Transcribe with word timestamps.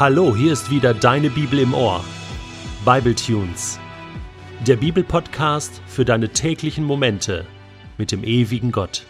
Hallo, 0.00 0.34
hier 0.34 0.54
ist 0.54 0.70
wieder 0.70 0.94
deine 0.94 1.28
Bibel 1.28 1.58
im 1.58 1.74
Ohr. 1.74 2.02
Bible 2.86 3.14
Tunes. 3.14 3.78
Der 4.66 4.76
Bibelpodcast 4.76 5.82
für 5.86 6.06
deine 6.06 6.30
täglichen 6.30 6.84
Momente 6.84 7.44
mit 7.98 8.10
dem 8.10 8.24
ewigen 8.24 8.72
Gott. 8.72 9.04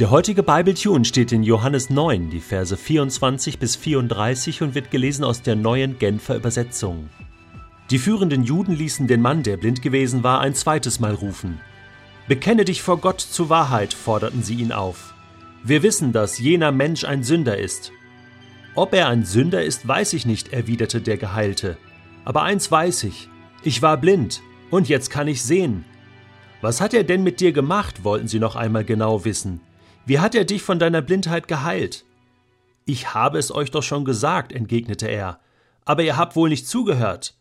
Der 0.00 0.10
heutige 0.10 0.42
Bible 0.42 0.74
Tune 0.74 1.04
steht 1.04 1.30
in 1.30 1.44
Johannes 1.44 1.90
9, 1.90 2.28
die 2.28 2.40
Verse 2.40 2.76
24 2.76 3.60
bis 3.60 3.76
34 3.76 4.62
und 4.62 4.74
wird 4.74 4.90
gelesen 4.90 5.22
aus 5.22 5.42
der 5.42 5.54
neuen 5.54 5.96
Genfer 6.00 6.34
Übersetzung. 6.34 7.08
Die 7.92 7.98
führenden 7.98 8.42
Juden 8.42 8.74
ließen 8.74 9.06
den 9.06 9.22
Mann, 9.22 9.44
der 9.44 9.58
blind 9.58 9.80
gewesen 9.80 10.24
war, 10.24 10.40
ein 10.40 10.56
zweites 10.56 10.98
Mal 10.98 11.14
rufen. 11.14 11.60
Bekenne 12.26 12.64
dich 12.64 12.82
vor 12.82 12.98
Gott 12.98 13.20
zur 13.20 13.48
Wahrheit, 13.48 13.94
forderten 13.94 14.42
sie 14.42 14.56
ihn 14.56 14.72
auf. 14.72 15.14
Wir 15.62 15.84
wissen, 15.84 16.10
dass 16.12 16.40
jener 16.40 16.72
Mensch 16.72 17.04
ein 17.04 17.22
Sünder 17.22 17.58
ist 17.58 17.92
ob 18.74 18.94
er 18.94 19.08
ein 19.08 19.24
Sünder 19.24 19.62
ist, 19.64 19.86
weiß 19.86 20.12
ich 20.12 20.26
nicht, 20.26 20.52
erwiderte 20.52 21.00
der 21.00 21.16
Geheilte. 21.16 21.76
Aber 22.24 22.42
eins 22.42 22.70
weiß 22.70 23.04
ich, 23.04 23.28
ich 23.62 23.82
war 23.82 23.96
blind, 23.96 24.42
und 24.70 24.88
jetzt 24.88 25.10
kann 25.10 25.28
ich 25.28 25.42
sehen. 25.42 25.84
Was 26.60 26.80
hat 26.80 26.94
er 26.94 27.04
denn 27.04 27.22
mit 27.22 27.40
dir 27.40 27.52
gemacht, 27.52 28.04
wollten 28.04 28.28
sie 28.28 28.38
noch 28.38 28.56
einmal 28.56 28.84
genau 28.84 29.24
wissen. 29.24 29.60
Wie 30.06 30.18
hat 30.18 30.34
er 30.34 30.44
dich 30.44 30.62
von 30.62 30.78
deiner 30.78 31.02
Blindheit 31.02 31.48
geheilt? 31.48 32.04
Ich 32.84 33.14
habe 33.14 33.38
es 33.38 33.54
euch 33.54 33.70
doch 33.70 33.82
schon 33.82 34.04
gesagt, 34.04 34.52
entgegnete 34.52 35.06
er, 35.06 35.40
aber 35.84 36.02
ihr 36.02 36.16
habt 36.16 36.36
wohl 36.36 36.48
nicht 36.48 36.66
zugehört. 36.66 37.34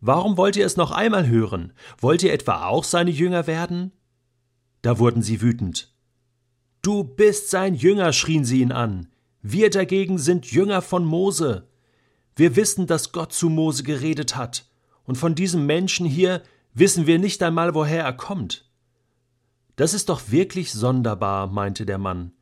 Warum 0.00 0.36
wollt 0.36 0.56
ihr 0.56 0.66
es 0.66 0.76
noch 0.76 0.90
einmal 0.90 1.28
hören? 1.28 1.72
Wollt 1.98 2.22
ihr 2.22 2.32
etwa 2.32 2.66
auch 2.66 2.84
seine 2.84 3.10
Jünger 3.10 3.46
werden? 3.46 3.92
Da 4.82 4.98
wurden 4.98 5.22
sie 5.22 5.40
wütend. 5.40 5.94
Du 6.82 7.04
bist 7.04 7.50
sein 7.50 7.74
Jünger, 7.74 8.12
schrien 8.12 8.44
sie 8.44 8.60
ihn 8.60 8.72
an. 8.72 9.11
Wir 9.42 9.70
dagegen 9.70 10.18
sind 10.18 10.46
Jünger 10.52 10.82
von 10.82 11.04
Mose. 11.04 11.66
Wir 12.36 12.54
wissen, 12.54 12.86
dass 12.86 13.10
Gott 13.10 13.32
zu 13.32 13.48
Mose 13.48 13.82
geredet 13.82 14.36
hat, 14.36 14.66
und 15.04 15.16
von 15.16 15.34
diesem 15.34 15.66
Menschen 15.66 16.06
hier 16.06 16.42
wissen 16.74 17.08
wir 17.08 17.18
nicht 17.18 17.42
einmal, 17.42 17.74
woher 17.74 18.04
er 18.04 18.12
kommt. 18.12 18.70
Das 19.74 19.94
ist 19.94 20.08
doch 20.08 20.30
wirklich 20.30 20.72
sonderbar, 20.72 21.48
meinte 21.48 21.84
der 21.84 21.98
Mann. 21.98 22.32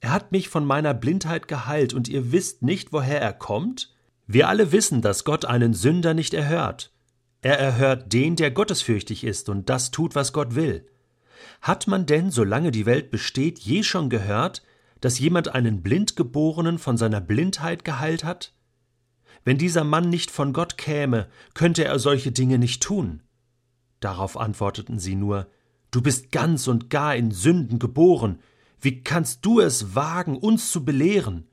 Er 0.00 0.10
hat 0.10 0.32
mich 0.32 0.48
von 0.48 0.66
meiner 0.66 0.92
Blindheit 0.92 1.46
geheilt, 1.46 1.94
und 1.94 2.08
ihr 2.08 2.32
wisst 2.32 2.62
nicht, 2.62 2.92
woher 2.92 3.20
er 3.20 3.32
kommt? 3.32 3.94
Wir 4.26 4.48
alle 4.48 4.72
wissen, 4.72 5.02
dass 5.02 5.22
Gott 5.22 5.44
einen 5.44 5.72
Sünder 5.72 6.14
nicht 6.14 6.34
erhört. 6.34 6.92
Er 7.42 7.60
erhört 7.60 8.12
den, 8.12 8.34
der 8.34 8.50
gottesfürchtig 8.50 9.22
ist 9.22 9.48
und 9.48 9.68
das 9.68 9.92
tut, 9.92 10.14
was 10.14 10.32
Gott 10.32 10.54
will. 10.54 10.86
Hat 11.60 11.86
man 11.86 12.06
denn, 12.06 12.30
solange 12.30 12.72
die 12.72 12.86
Welt 12.86 13.10
besteht, 13.10 13.58
je 13.60 13.82
schon 13.82 14.10
gehört, 14.10 14.62
dass 15.04 15.18
jemand 15.18 15.48
einen 15.48 15.82
Blindgeborenen 15.82 16.78
von 16.78 16.96
seiner 16.96 17.20
Blindheit 17.20 17.84
geheilt 17.84 18.24
hat? 18.24 18.54
Wenn 19.44 19.58
dieser 19.58 19.84
Mann 19.84 20.08
nicht 20.08 20.30
von 20.30 20.54
Gott 20.54 20.78
käme, 20.78 21.28
könnte 21.52 21.84
er 21.84 21.98
solche 21.98 22.32
Dinge 22.32 22.56
nicht 22.56 22.82
tun. 22.82 23.22
Darauf 24.00 24.38
antworteten 24.38 24.98
sie 24.98 25.14
nur 25.14 25.46
Du 25.90 26.00
bist 26.00 26.32
ganz 26.32 26.68
und 26.68 26.88
gar 26.88 27.14
in 27.14 27.32
Sünden 27.32 27.78
geboren, 27.78 28.40
wie 28.80 29.02
kannst 29.02 29.44
du 29.44 29.60
es 29.60 29.94
wagen, 29.94 30.38
uns 30.38 30.72
zu 30.72 30.86
belehren? 30.86 31.48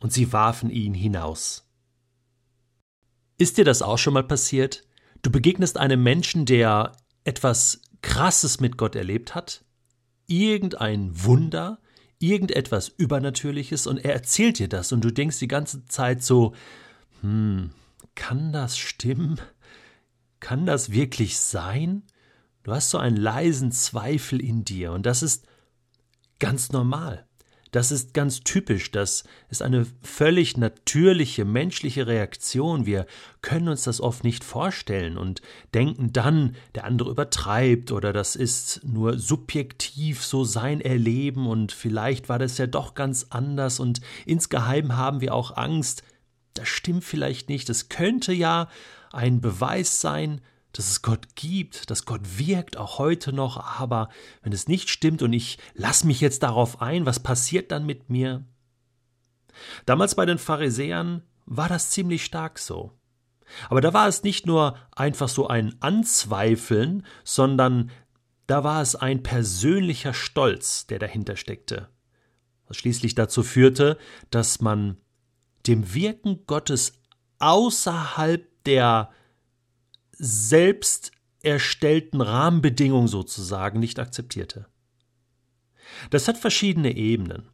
Und 0.00 0.12
sie 0.12 0.32
warfen 0.32 0.68
ihn 0.68 0.92
hinaus. 0.92 1.70
Ist 3.36 3.58
dir 3.58 3.64
das 3.64 3.80
auch 3.80 3.98
schon 3.98 4.14
mal 4.14 4.24
passiert? 4.26 4.82
Du 5.22 5.30
begegnest 5.30 5.78
einem 5.78 6.02
Menschen, 6.02 6.46
der 6.46 6.96
etwas 7.22 7.80
Krasses 8.02 8.58
mit 8.58 8.76
Gott 8.76 8.96
erlebt 8.96 9.36
hat? 9.36 9.64
Irgendein 10.26 11.12
Wunder, 11.24 11.78
irgendetwas 12.18 12.88
Übernatürliches 12.88 13.86
und 13.86 13.98
er 13.98 14.12
erzählt 14.14 14.58
dir 14.58 14.68
das 14.68 14.92
und 14.92 15.04
du 15.04 15.10
denkst 15.12 15.38
die 15.38 15.48
ganze 15.48 15.84
Zeit 15.86 16.22
so, 16.22 16.54
hm, 17.20 17.70
kann 18.14 18.52
das 18.52 18.78
stimmen? 18.78 19.40
Kann 20.40 20.66
das 20.66 20.90
wirklich 20.90 21.38
sein? 21.38 22.02
Du 22.62 22.72
hast 22.72 22.90
so 22.90 22.98
einen 22.98 23.16
leisen 23.16 23.72
Zweifel 23.72 24.40
in 24.40 24.64
dir 24.64 24.92
und 24.92 25.06
das 25.06 25.22
ist 25.22 25.46
ganz 26.38 26.72
normal. 26.72 27.27
Das 27.70 27.92
ist 27.92 28.14
ganz 28.14 28.40
typisch, 28.40 28.90
das 28.90 29.24
ist 29.50 29.62
eine 29.62 29.86
völlig 30.02 30.56
natürliche 30.56 31.44
menschliche 31.44 32.06
Reaktion. 32.06 32.86
Wir 32.86 33.06
können 33.42 33.68
uns 33.68 33.84
das 33.84 34.00
oft 34.00 34.24
nicht 34.24 34.42
vorstellen 34.42 35.18
und 35.18 35.42
denken 35.74 36.12
dann, 36.12 36.56
der 36.74 36.84
andere 36.84 37.10
übertreibt 37.10 37.92
oder 37.92 38.12
das 38.12 38.36
ist 38.36 38.80
nur 38.84 39.18
subjektiv 39.18 40.24
so 40.24 40.44
sein 40.44 40.80
Erleben 40.80 41.46
und 41.46 41.72
vielleicht 41.72 42.28
war 42.28 42.38
das 42.38 42.56
ja 42.56 42.66
doch 42.66 42.94
ganz 42.94 43.26
anders 43.30 43.80
und 43.80 44.00
insgeheim 44.24 44.96
haben 44.96 45.20
wir 45.20 45.34
auch 45.34 45.56
Angst. 45.56 46.02
Das 46.54 46.68
stimmt 46.68 47.04
vielleicht 47.04 47.50
nicht, 47.50 47.68
es 47.68 47.88
könnte 47.88 48.32
ja 48.32 48.68
ein 49.12 49.40
Beweis 49.40 50.00
sein, 50.00 50.40
dass 50.72 50.90
es 50.90 51.02
Gott 51.02 51.34
gibt, 51.34 51.90
dass 51.90 52.04
Gott 52.04 52.38
wirkt, 52.38 52.76
auch 52.76 52.98
heute 52.98 53.32
noch, 53.32 53.80
aber 53.80 54.08
wenn 54.42 54.52
es 54.52 54.68
nicht 54.68 54.90
stimmt 54.90 55.22
und 55.22 55.32
ich 55.32 55.58
lasse 55.74 56.06
mich 56.06 56.20
jetzt 56.20 56.42
darauf 56.42 56.82
ein, 56.82 57.06
was 57.06 57.20
passiert 57.20 57.72
dann 57.72 57.86
mit 57.86 58.10
mir? 58.10 58.44
Damals 59.86 60.14
bei 60.14 60.26
den 60.26 60.38
Pharisäern 60.38 61.22
war 61.46 61.68
das 61.68 61.90
ziemlich 61.90 62.24
stark 62.24 62.58
so. 62.58 62.92
Aber 63.70 63.80
da 63.80 63.94
war 63.94 64.08
es 64.08 64.22
nicht 64.22 64.46
nur 64.46 64.76
einfach 64.94 65.28
so 65.28 65.48
ein 65.48 65.74
Anzweifeln, 65.80 67.06
sondern 67.24 67.90
da 68.46 68.64
war 68.64 68.82
es 68.82 68.94
ein 68.94 69.22
persönlicher 69.22 70.14
Stolz, 70.14 70.86
der 70.86 70.98
dahinter 70.98 71.36
steckte, 71.36 71.88
was 72.66 72.76
schließlich 72.76 73.14
dazu 73.14 73.42
führte, 73.42 73.98
dass 74.30 74.60
man 74.60 74.98
dem 75.66 75.94
Wirken 75.94 76.46
Gottes 76.46 77.00
außerhalb 77.38 78.46
der 78.64 79.10
selbst 80.18 81.12
erstellten 81.42 82.20
Rahmenbedingungen 82.20 83.08
sozusagen 83.08 83.78
nicht 83.78 83.98
akzeptierte. 83.98 84.66
Das 86.10 86.28
hat 86.28 86.36
verschiedene 86.38 86.96
Ebenen. 86.96 87.48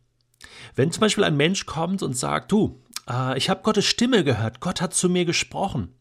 Wenn 0.74 0.90
zum 0.90 1.00
Beispiel 1.00 1.24
ein 1.24 1.36
Mensch 1.36 1.66
kommt 1.66 2.02
und 2.02 2.16
sagt, 2.16 2.52
du, 2.52 2.82
äh, 3.08 3.36
ich 3.38 3.50
habe 3.50 3.62
Gottes 3.62 3.84
Stimme 3.84 4.24
gehört, 4.24 4.60
Gott 4.60 4.80
hat 4.80 4.94
zu 4.94 5.08
mir 5.08 5.24
gesprochen, 5.24 5.94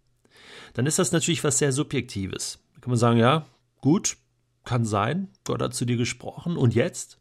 dann 0.74 0.85
ist 0.85 1.00
das 1.00 1.12
natürlich 1.12 1.44
was 1.44 1.59
sehr 1.59 1.72
Subjektives. 1.72 2.59
Da 2.74 2.81
kann 2.81 2.90
man 2.90 3.00
sagen, 3.00 3.19
ja, 3.19 3.45
gut, 3.81 4.18
kann 4.63 4.85
sein, 4.85 5.30
Gott 5.44 5.62
hat 5.62 5.75
zu 5.75 5.85
dir 5.85 5.97
gesprochen 5.97 6.57
und 6.57 6.74
jetzt? 6.74 7.19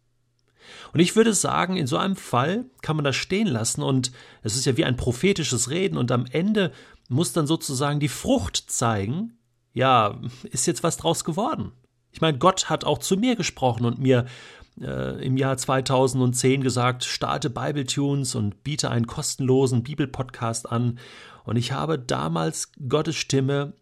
Und 0.92 1.00
ich 1.00 1.16
würde 1.16 1.34
sagen, 1.34 1.76
in 1.76 1.86
so 1.86 1.96
einem 1.96 2.16
Fall 2.16 2.66
kann 2.82 2.96
man 2.96 3.04
das 3.04 3.16
stehen 3.16 3.48
lassen 3.48 3.82
und 3.82 4.12
es 4.42 4.56
ist 4.56 4.64
ja 4.64 4.76
wie 4.76 4.84
ein 4.84 4.96
prophetisches 4.96 5.70
Reden 5.70 5.96
und 5.96 6.12
am 6.12 6.24
Ende 6.26 6.72
muss 7.12 7.32
dann 7.32 7.46
sozusagen 7.46 8.00
die 8.00 8.08
Frucht 8.08 8.56
zeigen, 8.56 9.38
ja, 9.72 10.20
ist 10.44 10.66
jetzt 10.66 10.82
was 10.82 10.96
draus 10.96 11.24
geworden. 11.24 11.72
Ich 12.10 12.20
meine, 12.20 12.38
Gott 12.38 12.68
hat 12.68 12.84
auch 12.84 12.98
zu 12.98 13.16
mir 13.16 13.36
gesprochen 13.36 13.86
und 13.86 13.98
mir 13.98 14.26
äh, 14.80 15.24
im 15.24 15.36
Jahr 15.36 15.56
2010 15.56 16.62
gesagt, 16.62 17.04
starte 17.04 17.50
Bible 17.50 17.86
Tunes 17.86 18.34
und 18.34 18.62
biete 18.64 18.90
einen 18.90 19.06
kostenlosen 19.06 19.82
Bibelpodcast 19.82 20.70
an. 20.70 20.98
Und 21.44 21.56
ich 21.56 21.72
habe 21.72 21.98
damals 21.98 22.72
Gottes 22.88 23.16
Stimme 23.16 23.74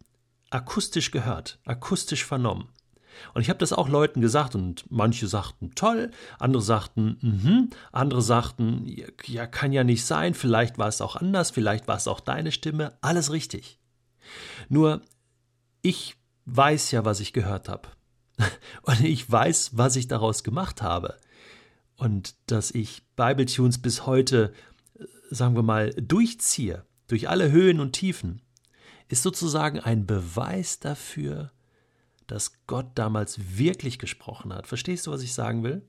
akustisch 0.49 1.11
gehört, 1.11 1.59
akustisch 1.65 2.25
vernommen. 2.25 2.69
Und 3.33 3.41
ich 3.41 3.49
habe 3.49 3.59
das 3.59 3.73
auch 3.73 3.89
Leuten 3.89 4.21
gesagt 4.21 4.55
und 4.55 4.85
manche 4.89 5.27
sagten 5.27 5.73
toll, 5.75 6.11
andere 6.39 6.61
sagten 6.61 7.17
mhm, 7.21 7.69
andere 7.91 8.21
sagten 8.21 8.85
ja 9.25 9.47
kann 9.47 9.71
ja 9.71 9.83
nicht 9.83 10.05
sein, 10.05 10.33
vielleicht 10.33 10.77
war 10.77 10.87
es 10.87 11.01
auch 11.01 11.15
anders, 11.15 11.51
vielleicht 11.51 11.87
war 11.87 11.97
es 11.97 12.07
auch 12.07 12.19
deine 12.19 12.51
Stimme, 12.51 12.93
alles 13.01 13.31
richtig. 13.31 13.79
Nur 14.69 15.01
ich 15.81 16.15
weiß 16.45 16.91
ja, 16.91 17.05
was 17.05 17.19
ich 17.19 17.33
gehört 17.33 17.69
habe. 17.69 17.89
Und 18.83 19.01
ich 19.01 19.29
weiß, 19.29 19.71
was 19.77 19.95
ich 19.95 20.07
daraus 20.07 20.43
gemacht 20.43 20.81
habe. 20.81 21.17
Und 21.95 22.35
dass 22.47 22.71
ich 22.71 23.03
Bible 23.15 23.45
Tunes 23.45 23.79
bis 23.79 24.05
heute, 24.05 24.53
äh, 24.97 25.05
sagen 25.29 25.55
wir 25.55 25.63
mal, 25.63 25.91
durchziehe, 25.91 26.85
durch 27.07 27.29
alle 27.29 27.51
Höhen 27.51 27.79
und 27.79 27.93
Tiefen, 27.93 28.41
ist 29.09 29.23
sozusagen 29.23 29.79
ein 29.79 30.05
Beweis 30.05 30.79
dafür, 30.79 31.51
dass 32.31 32.65
Gott 32.65 32.87
damals 32.95 33.57
wirklich 33.57 33.99
gesprochen 33.99 34.53
hat. 34.53 34.67
Verstehst 34.67 35.05
du, 35.05 35.11
was 35.11 35.21
ich 35.21 35.33
sagen 35.33 35.63
will? 35.63 35.87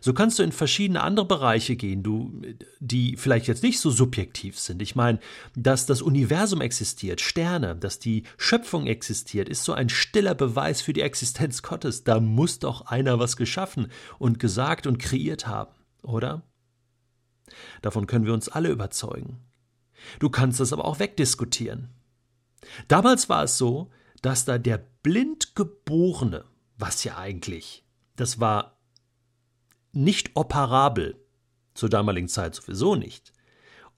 So 0.00 0.12
kannst 0.12 0.38
du 0.38 0.42
in 0.42 0.50
verschiedene 0.50 1.00
andere 1.00 1.26
Bereiche 1.26 1.76
gehen, 1.76 2.02
du, 2.02 2.42
die 2.80 3.16
vielleicht 3.16 3.46
jetzt 3.46 3.62
nicht 3.62 3.78
so 3.78 3.90
subjektiv 3.90 4.58
sind. 4.58 4.82
Ich 4.82 4.96
meine, 4.96 5.20
dass 5.54 5.86
das 5.86 6.02
Universum 6.02 6.60
existiert, 6.60 7.20
Sterne, 7.20 7.76
dass 7.76 8.00
die 8.00 8.24
Schöpfung 8.36 8.88
existiert, 8.88 9.48
ist 9.48 9.62
so 9.62 9.72
ein 9.72 9.88
stiller 9.88 10.34
Beweis 10.34 10.82
für 10.82 10.92
die 10.92 11.02
Existenz 11.02 11.62
Gottes. 11.62 12.02
Da 12.02 12.18
muss 12.18 12.58
doch 12.58 12.86
einer 12.86 13.20
was 13.20 13.36
geschaffen 13.36 13.88
und 14.18 14.40
gesagt 14.40 14.88
und 14.88 14.98
kreiert 14.98 15.46
haben, 15.46 15.74
oder? 16.02 16.42
Davon 17.82 18.06
können 18.06 18.26
wir 18.26 18.34
uns 18.34 18.48
alle 18.48 18.70
überzeugen. 18.70 19.38
Du 20.18 20.30
kannst 20.30 20.60
das 20.60 20.72
aber 20.72 20.84
auch 20.84 20.98
wegdiskutieren. 20.98 21.90
Damals 22.88 23.28
war 23.28 23.44
es 23.44 23.56
so, 23.56 23.90
dass 24.22 24.44
da 24.44 24.58
der 24.58 24.84
Blindgeborene, 25.02 26.44
was 26.76 27.04
ja 27.04 27.16
eigentlich, 27.16 27.84
das 28.16 28.40
war 28.40 28.78
nicht 29.92 30.36
operabel, 30.36 31.16
zur 31.74 31.88
damaligen 31.88 32.28
Zeit 32.28 32.54
sowieso 32.54 32.96
nicht. 32.96 33.32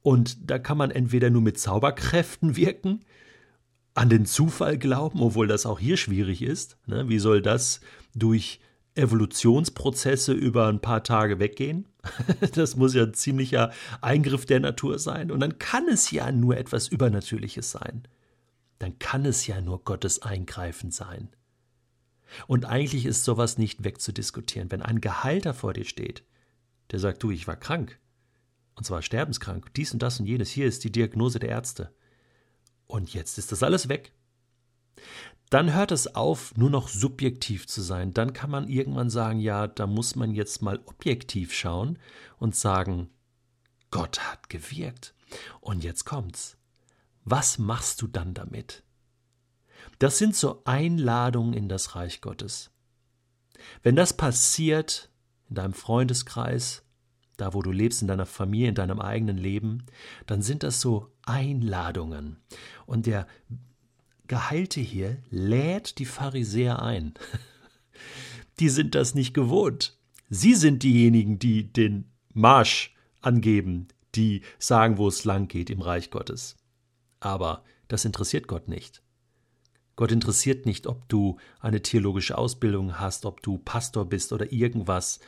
Und 0.03 0.51
da 0.51 0.59
kann 0.59 0.79
man 0.79 0.91
entweder 0.91 1.31
nur 1.31 1.43
mit 1.43 1.59
Zauberkräften 1.59 2.57
wirken, 2.57 3.05
an 3.95 4.09
den 4.09 4.25
Zufall 4.25 4.79
glauben, 4.79 5.21
obwohl 5.21 5.47
das 5.47 5.67
auch 5.67 5.79
hier 5.79 5.97
schwierig 5.97 6.43
ist. 6.43 6.79
Ne? 6.87 7.09
Wie 7.09 7.19
soll 7.19 7.43
das 7.43 7.81
durch 8.15 8.61
Evolutionsprozesse 8.95 10.33
über 10.33 10.69
ein 10.69 10.81
paar 10.81 11.03
Tage 11.03 11.39
weggehen? 11.39 11.87
Das 12.55 12.77
muss 12.77 12.95
ja 12.95 13.05
ein 13.05 13.15
ziemlicher 13.15 13.71
Eingriff 14.01 14.47
der 14.47 14.61
Natur 14.61 14.99
sein. 14.99 15.31
Und 15.31 15.41
dann 15.41 15.59
kann 15.59 15.89
es 15.89 16.11
ja 16.11 16.33
nur 16.33 16.57
etwas 16.57 16.89
Übernatürliches 16.89 17.71
sein. 17.71 18.03
Dann 18.83 18.99
kann 18.99 19.25
es 19.25 19.47
ja 19.47 19.61
nur 19.61 19.85
Gottes 19.85 20.23
Eingreifen 20.23 20.91
sein. 20.91 21.29
Und 22.49 22.65
eigentlich 22.65 23.07
ist 23.07 23.23
sowas 23.23 23.57
nicht 23.57 23.85
wegzudiskutieren. 23.85 24.73
Wenn 24.73 24.83
ein 24.83 25.01
Geheilter 25.01 25.55
vor 25.55 25.73
dir 25.73 25.85
steht, 25.85 26.25
der 26.91 26.99
sagt, 26.99 27.23
du, 27.23 27.31
ich 27.31 27.47
war 27.47 27.55
krank, 27.55 28.01
und 28.75 28.85
zwar 28.85 29.03
sterbenskrank, 29.03 29.73
dies 29.75 29.93
und 29.93 30.03
das 30.03 30.19
und 30.19 30.27
jenes, 30.27 30.51
hier 30.51 30.67
ist 30.67 30.83
die 30.83 30.91
Diagnose 30.91 31.39
der 31.39 31.51
Ärzte. 31.51 31.95
Und 32.89 33.15
jetzt 33.15 33.39
ist 33.39 33.53
das 33.53 33.63
alles 33.63 33.89
weg. 33.89 34.11
Dann 35.49 35.73
hört 35.73 35.93
es 35.93 36.17
auf, 36.17 36.53
nur 36.57 36.71
noch 36.71 36.89
subjektiv 36.89 37.69
zu 37.69 37.83
sein. 37.83 38.13
Dann 38.13 38.33
kann 38.33 38.51
man 38.51 38.69
irgendwann 38.69 39.11
sagen, 39.11 39.39
ja, 39.39 39.69
da 39.69 39.87
muss 39.87 40.17
man 40.17 40.35
jetzt 40.35 40.61
mal 40.61 40.81
objektiv 40.87 41.55
schauen 41.55 42.01
und 42.41 42.57
sagen, 42.57 43.11
Gott 43.93 44.19
hat 44.19 44.49
gewirkt. 44.49 45.15
Und 45.61 45.85
jetzt 45.85 46.05
kommt's. 46.05 46.57
Was 47.25 47.59
machst 47.59 48.03
du 48.03 48.07
dann 48.07 48.35
damit? 48.35 48.83
Das 49.99 50.19
sind 50.19 50.35
so 50.35 50.63
Einladungen 50.65 51.55
in 51.55 51.69
das 51.69 51.95
Reich 51.95 52.21
Gottes. 52.21 52.71
Wenn 53.83 53.97
das 53.97 54.17
passiert 54.17 55.11
in 55.49 55.55
deinem 55.55 55.75
Freundeskreis, 55.75 56.83
da 57.37 57.55
wo 57.55 57.63
du 57.63 57.71
lebst, 57.71 58.03
in 58.03 58.09
deiner 58.09 58.27
Familie, 58.27 58.69
in 58.69 58.75
deinem 58.75 59.01
eigenen 59.01 59.39
Leben, 59.39 59.87
dann 60.27 60.43
sind 60.43 60.63
das 60.63 60.81
so 60.81 61.13
Einladungen. 61.23 62.37
Und 62.87 63.07
der 63.07 63.27
Geheilte 64.27 64.81
hier 64.81 65.23
lädt 65.31 65.99
die 65.99 66.07
Pharisäer 66.07 66.83
ein. 66.83 67.15
Die 68.61 68.69
sind 68.69 68.95
das 68.95 69.15
nicht 69.15 69.35
gewohnt. 69.35 69.99
Sie 70.29 70.55
sind 70.55 70.83
diejenigen, 70.83 71.39
die 71.39 71.73
den 71.73 72.11
Marsch 72.33 72.95
angeben, 73.21 73.89
die 74.15 74.43
sagen, 74.59 74.99
wo 74.99 75.09
es 75.09 75.25
lang 75.25 75.49
geht 75.49 75.71
im 75.71 75.81
Reich 75.81 76.11
Gottes. 76.11 76.57
Aber 77.23 77.63
das 77.87 78.05
interessiert 78.05 78.49
Gott 78.49 78.67
nicht. 78.67 79.01
Gott 79.95 80.11
interessiert 80.11 80.67
nicht, 80.67 80.89
ob 80.89 81.09
du 81.09 81.39
eine 81.61 81.81
theologische 81.81 82.37
Ausbildung 82.37 82.99
hast, 82.99 83.27
ob 83.27 83.43
du 83.43 83.59
Pastor 83.59 84.07
bist 84.07 84.33
oder 84.33 84.51
irgendwas. 84.51 85.21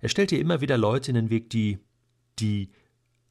Er 0.00 0.08
stellt 0.08 0.30
dir 0.30 0.40
immer 0.40 0.62
wieder 0.62 0.78
Leute 0.78 1.10
in 1.10 1.14
den 1.14 1.28
Weg, 1.28 1.50
die, 1.50 1.78
die 2.38 2.70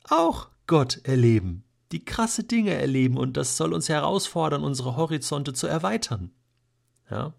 auch 0.03 0.49
Gott 0.67 0.99
erleben, 1.03 1.63
die 1.91 2.05
krasse 2.05 2.43
Dinge 2.43 2.75
erleben 2.75 3.17
und 3.17 3.37
das 3.37 3.57
soll 3.57 3.73
uns 3.73 3.89
herausfordern, 3.89 4.63
unsere 4.63 4.97
Horizonte 4.97 5.53
zu 5.53 5.65
erweitern. 5.65 6.31
Ja? 7.09 7.33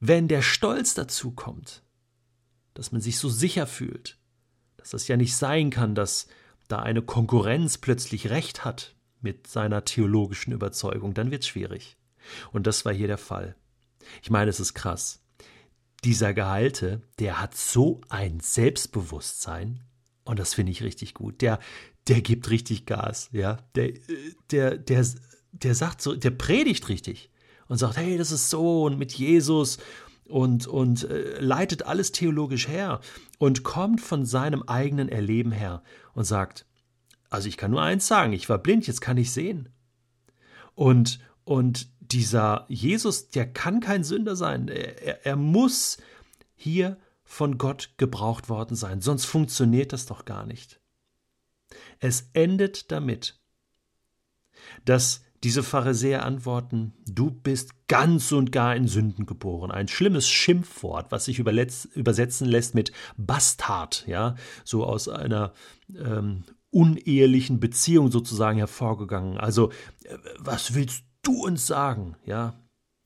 Wenn 0.00 0.28
der 0.28 0.40
Stolz 0.40 0.94
dazu 0.94 1.32
kommt, 1.32 1.82
dass 2.72 2.90
man 2.90 3.02
sich 3.02 3.18
so 3.18 3.28
sicher 3.28 3.66
fühlt, 3.66 4.18
dass 4.78 4.90
das 4.90 5.08
ja 5.08 5.18
nicht 5.18 5.36
sein 5.36 5.68
kann, 5.68 5.94
dass 5.94 6.28
da 6.68 6.78
eine 6.78 7.02
Konkurrenz 7.02 7.78
plötzlich 7.78 8.30
recht 8.30 8.64
hat 8.64 8.94
mit 9.20 9.46
seiner 9.46 9.84
theologischen 9.84 10.52
Überzeugung, 10.52 11.14
dann 11.14 11.30
wird 11.30 11.42
es 11.42 11.48
schwierig. 11.48 11.96
Und 12.52 12.66
das 12.66 12.84
war 12.84 12.92
hier 12.92 13.08
der 13.08 13.18
Fall. 13.18 13.56
Ich 14.22 14.30
meine, 14.30 14.50
es 14.50 14.60
ist 14.60 14.74
krass. 14.74 15.22
Dieser 16.04 16.32
Gehalte, 16.32 17.02
der 17.18 17.40
hat 17.40 17.56
so 17.56 18.00
ein 18.08 18.40
Selbstbewusstsein, 18.40 19.80
und 20.24 20.38
das 20.38 20.54
finde 20.54 20.72
ich 20.72 20.82
richtig 20.82 21.14
gut. 21.14 21.40
Der, 21.40 21.58
der 22.06 22.20
gibt 22.20 22.50
richtig 22.50 22.86
Gas, 22.86 23.30
ja. 23.32 23.56
Der, 23.74 23.94
der, 24.50 24.76
der, 24.76 25.06
der 25.52 25.74
sagt 25.74 26.02
so, 26.02 26.14
der 26.14 26.30
predigt 26.30 26.88
richtig 26.88 27.30
und 27.66 27.78
sagt, 27.78 27.96
hey, 27.96 28.18
das 28.18 28.30
ist 28.30 28.50
so 28.50 28.84
und 28.84 28.98
mit 28.98 29.12
Jesus 29.12 29.78
und, 30.28 30.66
und 30.66 31.04
äh, 31.04 31.40
leitet 31.40 31.84
alles 31.84 32.12
theologisch 32.12 32.68
her 32.68 33.00
und 33.38 33.62
kommt 33.62 34.00
von 34.00 34.24
seinem 34.24 34.62
eigenen 34.64 35.08
Erleben 35.08 35.52
her 35.52 35.82
und 36.14 36.24
sagt, 36.24 36.66
also 37.30 37.48
ich 37.48 37.56
kann 37.56 37.70
nur 37.70 37.82
eins 37.82 38.06
sagen, 38.06 38.32
ich 38.32 38.48
war 38.48 38.58
blind, 38.58 38.86
jetzt 38.86 39.00
kann 39.00 39.16
ich 39.16 39.32
sehen. 39.32 39.68
Und, 40.74 41.20
und 41.44 41.88
dieser 42.00 42.66
Jesus, 42.68 43.30
der 43.30 43.52
kann 43.52 43.80
kein 43.80 44.04
Sünder 44.04 44.36
sein. 44.36 44.68
Er, 44.68 45.26
er, 45.26 45.36
muss 45.36 45.98
hier 46.54 46.98
von 47.24 47.58
Gott 47.58 47.94
gebraucht 47.98 48.48
worden 48.48 48.76
sein, 48.76 49.00
sonst 49.00 49.26
funktioniert 49.26 49.92
das 49.92 50.06
doch 50.06 50.24
gar 50.24 50.46
nicht. 50.46 50.80
Es 52.00 52.30
endet 52.32 52.90
damit, 52.90 53.38
dass 54.84 55.22
diese 55.44 55.62
Pharisäer 55.62 56.24
antworten, 56.24 56.92
du 57.06 57.30
bist 57.30 57.70
ganz 57.86 58.32
und 58.32 58.50
gar 58.50 58.74
in 58.74 58.88
Sünden 58.88 59.26
geboren. 59.26 59.70
Ein 59.70 59.88
schlimmes 59.88 60.28
Schimpfwort, 60.28 61.12
was 61.12 61.26
sich 61.26 61.38
übersetzen 61.38 62.48
lässt 62.48 62.74
mit 62.74 62.92
Bastard, 63.16 64.04
ja, 64.06 64.34
so 64.64 64.84
aus 64.84 65.08
einer 65.08 65.52
ähm, 65.96 66.44
unehelichen 66.70 67.60
Beziehung 67.60 68.10
sozusagen 68.10 68.58
hervorgegangen. 68.58 69.38
Also, 69.38 69.70
äh, 70.04 70.16
was 70.38 70.74
willst 70.74 71.04
du 71.22 71.44
uns 71.44 71.66
sagen, 71.66 72.16
ja? 72.24 72.54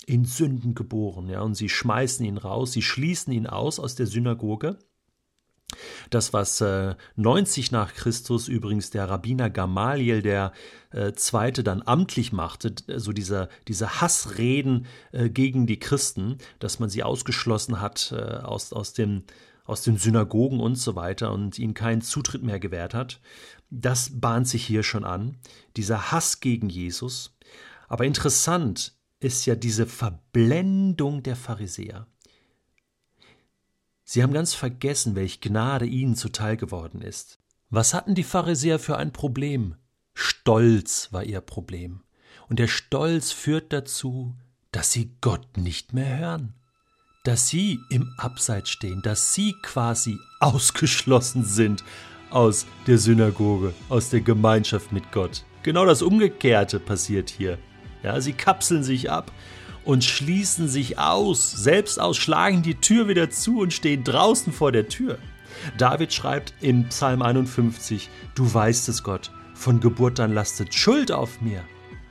In 0.05 0.25
Sünden 0.25 0.75
geboren, 0.75 1.29
ja, 1.29 1.43
und 1.43 1.55
sie 1.55 1.69
schmeißen 1.69 2.27
ihn 2.27 2.39
raus, 2.39 2.73
sie 2.73 2.83
schließen 2.83 3.33
ihn 3.33 3.47
aus 3.47 3.79
aus 3.79 3.95
der 3.95 4.07
Synagoge 4.07 4.79
das, 6.11 6.33
was 6.33 6.61
äh, 6.61 6.95
90 7.17 7.73
nach 7.73 7.95
Christus 7.95 8.49
übrigens 8.49 8.91
der 8.91 9.09
Rabbiner 9.09 9.51
Gamaliel, 9.51 10.23
der 10.23 10.53
äh, 10.91 11.13
Zweite, 11.13 11.65
dann 11.65 11.83
amtlich 11.85 12.33
machte, 12.33 12.75
so 12.97 13.13
dieser, 13.13 13.49
diese 13.69 14.01
Hassreden 14.01 14.87
äh, 15.13 15.29
gegen 15.29 15.67
die 15.67 15.79
Christen, 15.79 16.39
dass 16.59 16.79
man 16.79 16.91
sie 16.91 17.03
ausgeschlossen 17.03 17.81
hat 17.81 18.15
äh, 18.17 18.21
aus, 18.21 18.73
aus, 18.73 18.93
dem, 18.93 19.25
aus 19.65 19.83
den 19.83 19.97
Synagogen 19.97 20.61
und 20.61 20.77
so 20.77 20.95
weiter 20.97 21.33
und 21.33 21.59
ihnen 21.59 21.75
keinen 21.75 22.03
Zutritt 22.03 22.43
mehr 22.43 22.61
gewährt 22.61 22.95
hat, 22.95 23.21
das 23.71 24.21
bahnt 24.21 24.47
sich 24.47 24.67
hier 24.67 24.83
schon 24.83 25.05
an, 25.05 25.39
dieser 25.77 26.13
Hass 26.13 26.41
gegen 26.41 26.69
Jesus. 26.69 27.35
Aber 27.89 28.05
interessant 28.05 28.95
ist 29.21 29.47
ja 29.47 29.55
diese 29.55 29.87
Verblendung 29.87 31.23
der 31.23 31.37
Pharisäer. 31.37 32.07
Sie 34.05 34.23
haben 34.23 34.33
ganz 34.33 34.55
vergessen, 34.55 35.15
welch 35.15 35.41
Gnade 35.41 35.87
ihnen 35.87 36.17
zuteil 36.17 36.57
geworden 36.57 37.01
ist. 37.01 37.39
Was 37.71 37.95
hatten 37.95 38.15
die 38.15 38.25
Pharisäer 38.25 38.79
für 38.79 38.97
ein 38.97 39.13
Problem? 39.13 39.77
Stolz 40.15 41.09
war 41.13 41.25
ihr 41.25 41.41
Problem. 41.41 42.03
Und 42.49 42.59
der 42.59 42.69
Stolz 42.69 43.33
führt 43.33 43.73
dazu, 43.73 44.35
dass 44.73 44.91
sie 44.91 45.17
Gott 45.21 45.57
nicht 45.57 45.93
mehr 45.93 46.19
hören, 46.19 46.55
dass 47.25 47.49
sie 47.49 47.79
im 47.91 48.13
Abseits 48.19 48.71
stehen, 48.71 49.01
dass 49.03 49.33
sie 49.33 49.55
quasi 49.63 50.19
ausgeschlossen 50.41 51.45
sind 51.45 51.85
aus 52.31 52.67
der 52.87 52.99
Synagoge, 52.99 53.75
aus 53.89 54.11
der 54.11 54.21
Gemeinschaft 54.21 54.93
mit 54.93 55.13
Gott. 55.13 55.45
Genau 55.63 55.87
das 55.87 56.03
Umgekehrte 56.03 56.81
passiert 56.81 57.31
hier. 57.31 57.59
Ja, 58.03 58.21
sie 58.21 58.33
kapseln 58.33 58.83
sich 58.83 59.11
ab 59.11 59.31
und 59.85 60.05
schließen 60.05 60.69
sich 60.69 60.99
aus, 60.99 61.51
selbst 61.53 62.01
aus, 62.01 62.17
schlagen 62.17 62.63
die 62.63 62.77
Tür 62.77 63.09
wieder 63.09 63.31
zu 63.31 63.61
und 63.61 63.73
stehen 63.73 64.05
draußen 64.05 64.53
vor 64.53 64.73
der 64.73 64.89
Tür. 64.89 65.19
David 65.77 66.13
schreibt 66.13 66.55
im 66.61 66.89
Psalm 66.89 67.23
51, 67.23 68.11
Du 68.35 68.53
weißt 68.53 68.89
es, 68.89 69.03
Gott, 69.03 69.31
von 69.55 69.81
Geburt 69.81 70.21
an 70.21 70.33
lastet 70.33 70.75
Schuld 70.75 71.13
auf 71.13 71.41
mir. 71.41 71.63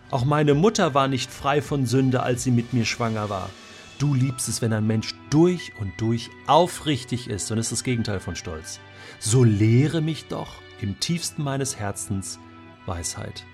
Auch 0.10 0.25
meine 0.25 0.54
Mutter 0.54 0.94
war 0.94 1.08
nicht 1.08 1.32
frei 1.32 1.62
von 1.62 1.86
Sünde, 1.86 2.24
als 2.24 2.44
sie 2.44 2.51
mit 2.51 2.74
mir 2.74 2.86
schwanger 2.86 3.30
war. 3.30 3.50
Du 3.98 4.13
liebst 4.13 4.50
es, 4.50 4.62
wenn 4.62 4.74
ein 4.74 4.88
Mensch 4.88 5.13
durch 5.30 5.74
und 5.80 5.94
durch 6.01 6.30
aufrichtig 6.48 7.30
ist 7.30 7.51
und 7.51 7.58
ist 7.58 7.72
das 7.72 7.84
Gegenteil 7.84 8.20
von 8.20 8.36
Stolz. 8.36 8.80
So 9.20 9.44
lehre 9.44 10.01
mich 10.01 10.25
doch 10.28 10.56
im 10.82 11.00
tiefsten 11.00 11.44
meines 11.44 11.78
Herzens 11.78 12.40
Weisheit. 12.86 13.46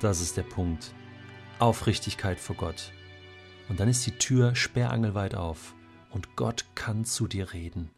Das 0.00 0.20
ist 0.20 0.36
der 0.36 0.42
Punkt. 0.42 0.92
Aufrichtigkeit 1.58 2.40
vor 2.40 2.56
Gott. 2.56 2.92
Und 3.72 3.80
dann 3.80 3.88
ist 3.88 4.04
die 4.04 4.18
Tür 4.18 4.54
sperrangelweit 4.54 5.34
auf 5.34 5.74
und 6.10 6.36
Gott 6.36 6.66
kann 6.74 7.06
zu 7.06 7.26
dir 7.26 7.54
reden. 7.54 7.88